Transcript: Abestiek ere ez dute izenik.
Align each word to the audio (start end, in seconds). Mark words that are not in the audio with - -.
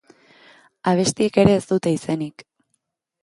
Abestiek 0.91 1.37
ere 1.43 1.53
ez 1.57 1.61
dute 1.73 1.93
izenik. 1.97 2.45